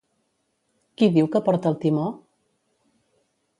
Qui 1.01 1.09
diu 1.17 1.29
que 1.35 1.43
porta 1.49 1.71
el 1.73 1.79
timó? 1.85 2.09